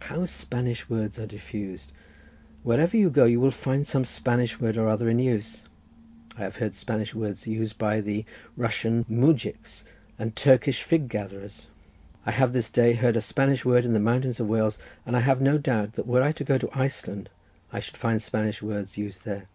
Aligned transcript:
"How 0.00 0.24
Spanish 0.24 0.88
words 0.88 1.18
are 1.18 1.26
diffused! 1.26 1.92
Wherever 2.62 2.96
you 2.96 3.10
go 3.10 3.26
you 3.26 3.38
will 3.38 3.50
find 3.50 3.86
some 3.86 4.06
Spanish 4.06 4.58
word 4.58 4.78
or 4.78 4.88
other 4.88 5.10
in 5.10 5.18
use. 5.18 5.64
I 6.38 6.44
have 6.44 6.56
heard 6.56 6.72
Spanish 6.74 7.14
words 7.14 7.46
used 7.46 7.76
by 7.76 8.24
Russian 8.56 9.04
mujiks, 9.06 9.84
and 10.18 10.34
Turkish 10.34 10.82
fig 10.82 11.10
gatherers—I 11.10 12.30
have 12.30 12.54
this 12.54 12.70
day 12.70 12.94
heard 12.94 13.18
a 13.18 13.20
Spanish 13.20 13.66
word 13.66 13.84
in 13.84 13.92
the 13.92 14.00
mountains 14.00 14.40
of 14.40 14.48
Wales, 14.48 14.78
and 15.04 15.14
I 15.14 15.20
have 15.20 15.42
no 15.42 15.58
doubt 15.58 15.92
that 15.96 16.06
were 16.06 16.22
I 16.22 16.32
to 16.32 16.42
go 16.44 16.56
to 16.56 16.70
Iceland 16.72 17.28
I 17.70 17.80
should 17.80 17.98
find 17.98 18.22
Spanish 18.22 18.62
words 18.62 18.96
used 18.96 19.26
there. 19.26 19.46